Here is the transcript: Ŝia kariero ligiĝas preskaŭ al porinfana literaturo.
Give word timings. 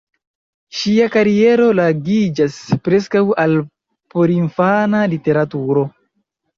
Ŝia 0.79 1.09
kariero 1.15 1.67
ligiĝas 1.81 2.57
preskaŭ 2.89 3.25
al 3.47 3.57
porinfana 4.17 5.07
literaturo. 5.17 5.91